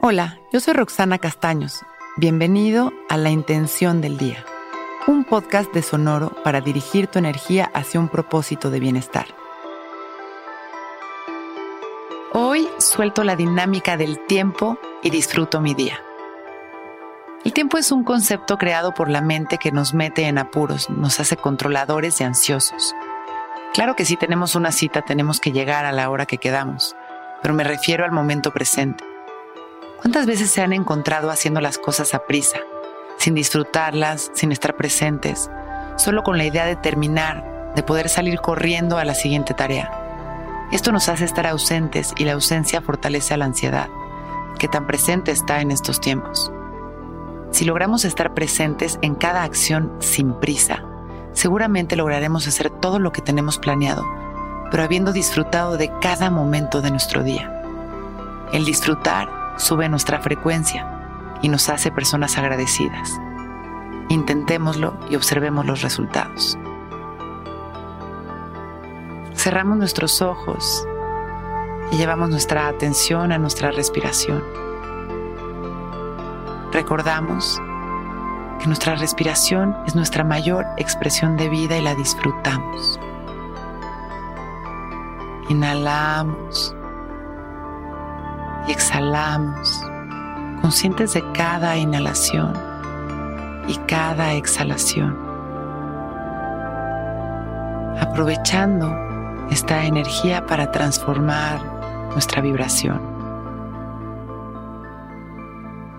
[0.00, 1.84] Hola, yo soy Roxana Castaños.
[2.16, 4.44] Bienvenido a La Intención del Día,
[5.08, 9.26] un podcast de Sonoro para dirigir tu energía hacia un propósito de bienestar.
[12.32, 16.00] Hoy suelto la dinámica del tiempo y disfruto mi día.
[17.44, 21.18] El tiempo es un concepto creado por la mente que nos mete en apuros, nos
[21.18, 22.94] hace controladores y ansiosos.
[23.74, 26.94] Claro que si tenemos una cita tenemos que llegar a la hora que quedamos,
[27.42, 29.07] pero me refiero al momento presente.
[30.00, 32.58] ¿Cuántas veces se han encontrado haciendo las cosas a prisa,
[33.16, 35.50] sin disfrutarlas, sin estar presentes,
[35.96, 39.90] solo con la idea de terminar, de poder salir corriendo a la siguiente tarea?
[40.70, 43.88] Esto nos hace estar ausentes y la ausencia fortalece a la ansiedad,
[44.56, 46.52] que tan presente está en estos tiempos.
[47.50, 50.84] Si logramos estar presentes en cada acción sin prisa,
[51.32, 54.04] seguramente lograremos hacer todo lo que tenemos planeado,
[54.70, 57.52] pero habiendo disfrutado de cada momento de nuestro día.
[58.52, 63.20] El disfrutar sube nuestra frecuencia y nos hace personas agradecidas.
[64.08, 66.58] Intentémoslo y observemos los resultados.
[69.34, 70.86] Cerramos nuestros ojos
[71.92, 74.42] y llevamos nuestra atención a nuestra respiración
[76.72, 77.60] recordamos
[78.60, 83.00] que nuestra respiración es nuestra mayor expresión de vida y la disfrutamos.
[85.48, 86.74] Inhalamos
[88.68, 89.82] exhalamos,
[90.60, 92.52] conscientes de cada inhalación
[93.66, 95.16] y cada exhalación.
[98.00, 98.94] Aprovechando
[99.50, 101.60] esta energía para transformar
[102.12, 103.00] nuestra vibración.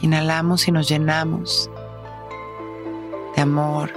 [0.00, 1.70] Inhalamos y nos llenamos
[3.36, 3.90] de amor,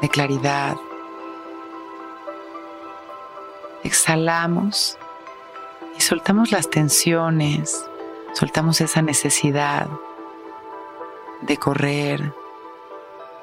[0.00, 0.76] de claridad.
[3.84, 4.98] Exhalamos
[5.96, 7.84] y soltamos las tensiones,
[8.34, 9.88] soltamos esa necesidad
[11.42, 12.32] de correr,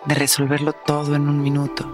[0.06, 1.86] de resolverlo todo en un minuto.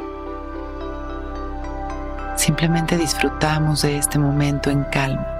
[2.36, 5.34] Simplemente disfrutamos de este momento en calma.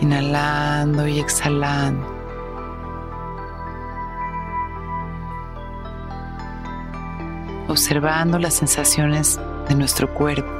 [0.00, 2.06] inhalando y exhalando.
[7.68, 9.38] Observando las sensaciones
[9.68, 10.50] de nuestro cuerpo,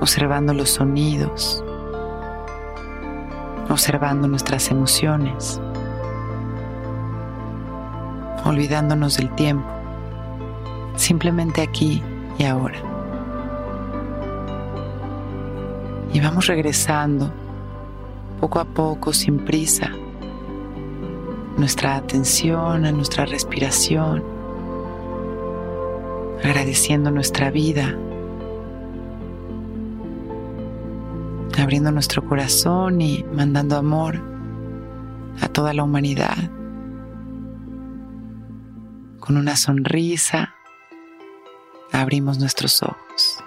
[0.00, 1.62] observando los sonidos,
[3.68, 5.60] observando nuestras emociones,
[8.44, 9.68] olvidándonos del tiempo,
[10.96, 12.02] simplemente aquí
[12.38, 12.90] y ahora.
[16.12, 17.32] y vamos regresando
[18.40, 19.90] poco a poco, sin prisa,
[21.56, 24.24] nuestra atención a nuestra respiración,
[26.42, 27.96] agradeciendo nuestra vida,
[31.58, 34.20] abriendo nuestro corazón y mandando amor
[35.40, 36.36] a toda la humanidad.
[39.18, 40.54] Con una sonrisa
[41.92, 43.42] abrimos nuestros ojos.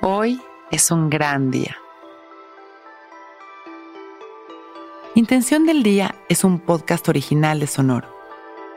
[0.00, 0.40] Hoy
[0.70, 1.76] es un gran día.
[5.14, 8.08] Intención del Día es un podcast original de Sonoro.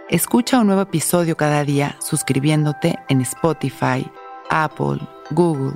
[0.10, 4.06] Escucha un nuevo episodio cada día suscribiéndote en Spotify,
[4.50, 5.00] Apple,
[5.32, 5.76] Google